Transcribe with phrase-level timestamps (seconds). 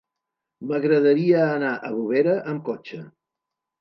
[0.69, 3.03] M'agradaria anar a Bovera amb cotxe.